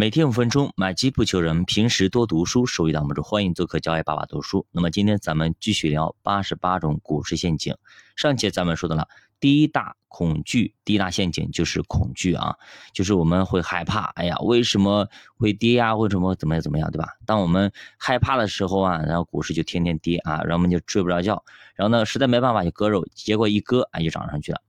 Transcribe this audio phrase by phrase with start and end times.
[0.00, 1.64] 每天五分钟，买基不求人。
[1.64, 3.20] 平时多读书，收益挡不住。
[3.20, 4.64] 欢迎做客教爱爸爸读书。
[4.70, 7.74] 那么今天咱们继续聊八十八种股市陷阱。
[8.14, 9.08] 上节咱们说的了，
[9.40, 12.54] 第一大恐惧，第一大陷阱就是恐惧啊，
[12.92, 14.02] 就是我们会害怕。
[14.14, 15.96] 哎呀，为什么会跌呀？
[15.96, 17.08] 为什么怎么样怎么样，对吧？
[17.26, 21.42] 当我们害怕的时候啊，然后股市就天天跌啊，然后我们就睡不着觉。
[21.74, 24.62] 然后呢，实在没办法就割肉，结果一割，哎，就涨上去了。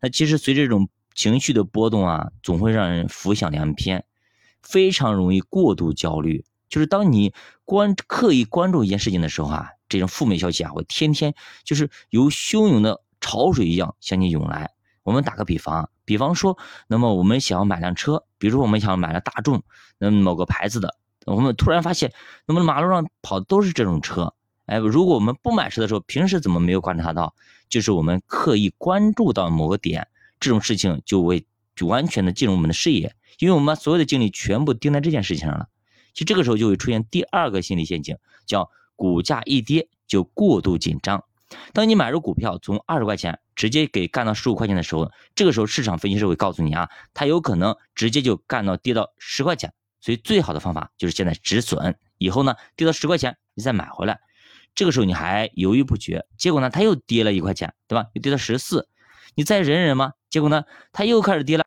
[0.00, 4.04] 那其实随着这种情绪的波动啊，总会让人浮想联翩。
[4.62, 7.32] 非常容易过度焦虑，就是当你
[7.64, 11.34] 关刻意关注一件事情的时候啊，这种负面消息啊会天天
[11.64, 14.70] 就是由汹涌的潮水一样向你涌来。
[15.02, 16.56] 我们打个比方，比方说，
[16.86, 19.62] 那么我们想要买辆车，比如说我们想要买了大众，
[19.98, 22.12] 那某个牌子的，我们突然发现，
[22.46, 24.32] 那么马路上跑的都是这种车，
[24.66, 27.34] 哎，如果我们不买车的时候，平时怎么没有观察到？
[27.68, 30.06] 就是我们刻意关注到某个点，
[30.38, 33.14] 这种事情就会就完全的进入我们的视野。
[33.38, 35.68] 因为我们把所有的精力全部盯在这件事情上了，
[36.12, 41.24] 其实这个时候就会出现第二个心理陷阱，叫股价一跌就过度紧张。
[41.72, 49.72] 当你买入股票从二十块钱直接给干到十五块钱的时候，这个时候市场分析师会告诉你啊，它有可能直接就干到跌到十块钱。
[50.00, 54.20] 所以最好的方法就是现在止损，以后呢跌到十块钱你再买回来。
[54.74, 58.06] 这个时候你还犹豫不决，结果呢它又跌了一块钱，对吧？
[58.14, 58.88] 又跌到十四，
[59.34, 60.12] 你再忍忍吗？
[60.32, 61.64] 结果呢它又开始跌了。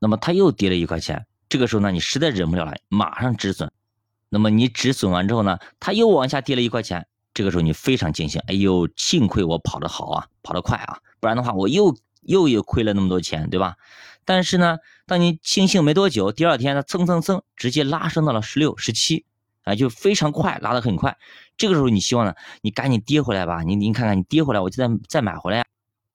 [0.00, 3.70] 那么它又跌了一块钱，这个时候呢，你实在忍不了了，马上止损。
[4.28, 13.76] 那么你止损完之后呢，它又往下跌了一块钱，这个时候你非常庆幸，哎呦，幸亏我跑得好啊，跑得快啊，不然的话我又又又亏了那么多钱，对吧？
[14.24, 19.24] 但是呢，当你庆幸没多久，第二天它蹭蹭蹭直接拉升到了十六、十七，
[19.62, 21.16] 啊，就非常快，拉得很快。
[21.56, 25.64] 这个时候你希望呢，你赶紧跌回来吧，你你看看你跌回来，我就再再买回来。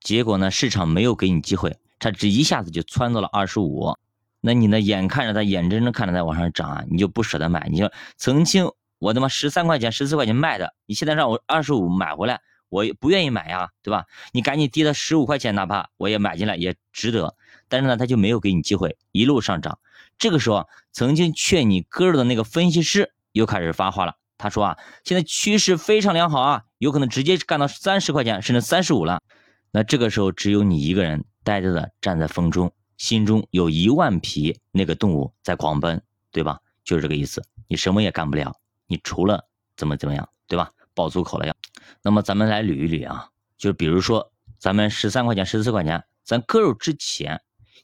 [0.00, 1.76] 结果呢，市场没有给你机会。
[2.02, 3.96] 它只一下子就窜到了二十五，
[4.40, 4.80] 那你呢？
[4.80, 7.68] 眼看着它，眼睁睁看着它往上涨啊，你就不舍得买。
[7.70, 14.06] 你说曾经我他妈十三块钱、十四块钱卖的，你现在让我二十五买回来，我不愿意买呀，对吧？
[14.32, 17.36] 你赶紧跌到十五块钱，哪怕我也买进来也值得。
[17.68, 19.78] 但是呢，他就没有给你机会一路上涨。
[20.18, 29.22] 这个时候，曾经劝你割肉的那个分析师又开始发话了，他说啊，现在趋势非常良好啊，有可能直接干到三十块钱，甚至三十五了。
[29.70, 31.24] 那这个时候只有你一个人。
[31.44, 36.60] 呆呆的站在风中，心中有一万匹那个动物在狂奔，对吧？
[36.84, 37.42] 就是这个意思。
[37.68, 38.54] 你什么也干不了，
[38.86, 40.70] 你除了怎么怎么样，对吧？
[40.94, 41.54] 爆粗口了要。
[42.02, 47.40] 那么咱们来捋一捋啊，就比如说咱们十三块钱、十四块钱，咱割肉之前，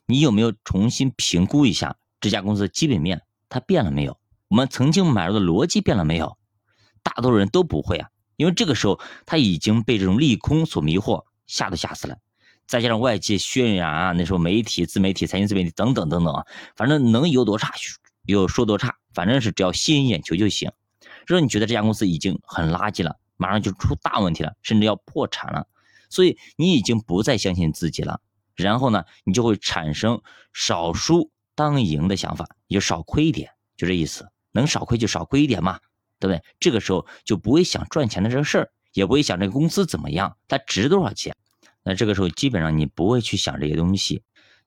[0.06, 3.22] 你有没有重新评估一下这家公司的基本面？
[3.48, 4.18] 它变了没有？
[4.48, 6.36] 我们曾经买入的逻辑变了没有？
[7.02, 12.18] 大多数人都不会啊，因为这个时候他已经被这种利空所迷惑，吓都吓死了。
[12.68, 16.44] 再加上外界渲染啊，那时候媒体、自媒体、财经自媒体等等等等啊，
[16.76, 17.72] 反正能有多差
[18.26, 20.70] 有说多差，反正是只要吸引眼球就行。
[21.26, 25.66] 如果你觉得这家公司已经很垃圾了，马上就出大问题了，甚至要破产了，
[26.10, 28.20] 所以你已经不再相信自己了。
[28.54, 30.20] 然后呢，你就会产生
[30.52, 34.28] 少输当赢的想法，你就少亏一点，就这意思。
[34.52, 35.78] 能少亏就少亏一点嘛，
[36.18, 36.42] 对不对？
[36.60, 41.34] 这个时候就不会想赚钱的这个事儿，也不会想这个公司怎么样，它值多少钱。
[41.88, 44.22] 那这个时候基本上你不会去想这些东西，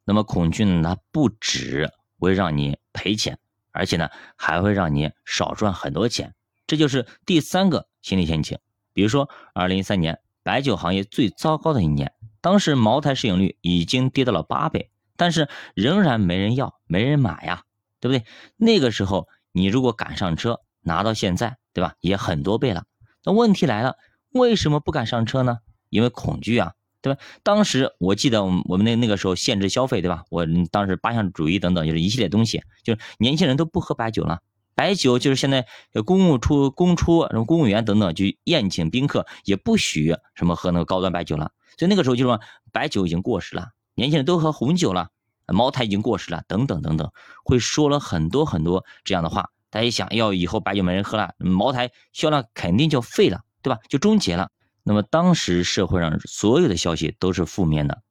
[0.06, 0.82] 那么恐惧呢？
[0.84, 3.38] 它不止会让你赔钱，
[3.72, 6.34] 而且呢还会让你少赚很多钱，
[6.66, 8.58] 这就是第三个心理陷阱。
[8.92, 12.12] 比如说，二零一三年白酒行业最糟糕的一年，
[12.42, 17.62] 当时茅台市盈率已经跌到了八倍，但是仍然没人要，没人买呀，
[18.00, 18.26] 对不对？
[18.58, 21.94] 那个时候你如果赶上车，拿到现在，对吧？
[22.00, 22.86] 也很多倍了。
[23.24, 23.98] 那问题来了，
[24.32, 25.60] 为什么不敢上车呢？
[25.92, 26.74] 因为恐惧啊。
[27.02, 27.20] 对吧？
[27.44, 30.24] 当时我记得我们我们那那个时候限制消费，对吧？
[30.30, 34.40] 我当时八项主义等等，就是一系列东西，就是年轻人都不喝白酒了。
[34.74, 35.68] 白酒就是现在
[36.06, 41.52] 公务出公出什么公务员等等，就宴请宾客也不许什么喝那个高端白酒了。
[41.78, 42.40] 所以那个时候就说
[42.72, 45.10] 白酒已经过时了，年轻人都喝红酒了，
[45.48, 47.12] 茅台已经过时了，等等等等，
[47.44, 49.50] 会说了很多很多这样的话。
[49.70, 53.80] 大家一想，要以后白酒没人喝了，茅台销量肯定就废了，对吧？
[53.88, 54.50] 就终结了。
[54.84, 58.02] 那么当时社会上所有的消息都是负面的，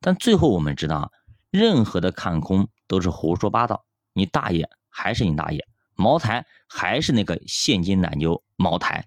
[0.00, 1.10] 但最后我们知道，
[1.50, 3.84] 任何的看空都是胡说八道。
[4.12, 9.06] 你大爷还是你大爷，茅台还是那个现金奶牛茅台。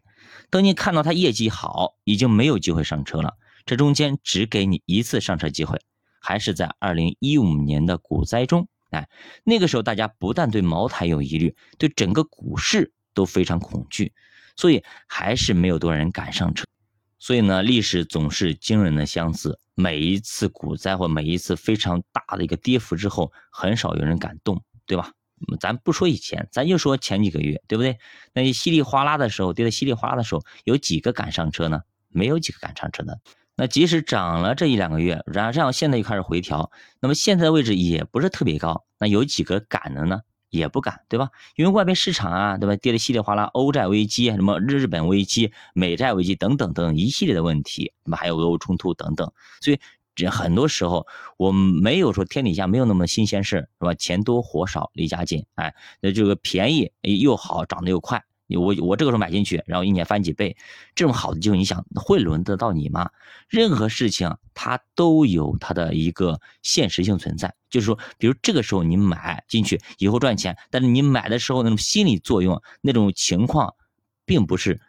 [0.49, 3.35] 等你看到它业绩好，已经没有机会上车了。
[3.65, 5.79] 这中间只给你一次上车机会，
[6.19, 8.67] 还是在二零一五年的股灾中。
[8.89, 9.07] 哎，
[9.43, 14.13] 那个时候大家不但对茅台有疑虑，对整个股市都非常恐惧，
[14.55, 16.65] 所以还是没有多少人敢上车。
[17.21, 19.59] 所以呢，历史总是惊人的相似。
[19.75, 25.11] 每一次股灾或每一次非常大的一个跌幅之后，很少有人敢动，对吧？
[25.59, 27.99] 咱不说以前，咱就说前几个月，对不对？
[28.33, 31.81] 那稀里哗啦的时候，跌的稀里哗啦的时候，有几个敢上车呢？
[32.09, 33.19] 没有几个敢上车的。
[33.55, 40.21] 那即使涨了这一两个月，然后现在又开始回调，那么现在的位置也不是特别高，那有几个敢的呢？
[40.51, 41.29] 也不敢，对吧？
[41.55, 42.75] 因为外边市场啊，对吧？
[42.75, 49.31] 跌得稀里哗啦，欧债危机，什么日本危机、美债危机等等等一系列的问题，那么还有俄乌冲突等等，
[49.61, 49.79] 所以
[50.13, 51.07] 这很多时候
[51.37, 53.93] 我们没有说天底下没有那么新鲜事，是吧？
[53.95, 58.23] 钱多活少离家近，哎，那这个便宜又好，涨得又快。
[58.57, 60.55] 我我这个时候买进去，然后一年翻几倍，
[60.95, 63.09] 这种好的机会，你想会轮得到你吗？
[63.47, 73.73] 任何事情它都有它的一个现实性存在，就是说，比如这个时候你买进去以后赚钱，但是你买的时候那种心理作用那种情况，
[74.25, 74.79] 并不是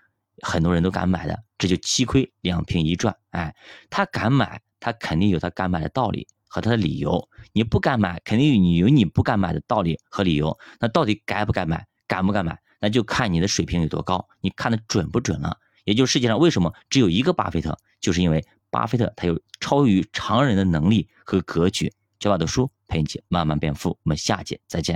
[0.43, 3.17] 很多人都敢买的，这就七亏两平一赚。
[3.31, 3.55] 哎，
[3.91, 10.59] 他敢买，他肯定有他敢买的道理和他的理由；你不敢买，肯定有你不敢买的道理和理由。
[10.79, 12.59] 那到底该不该买，敢不敢买？
[12.83, 15.57] 那就看你的水平有多高，你看的准不准了。
[15.85, 21.93] 也就是世界上为什么只有一个巴菲特，就是因为巴菲特他有超于常人的能力和格局。
[22.19, 24.91] 教爸的书陪你一起慢慢变富，我们下节再见。